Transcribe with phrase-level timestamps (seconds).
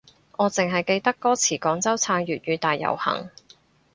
[0.31, 3.29] 我淨係記得歌詞廣州撐粵語大遊行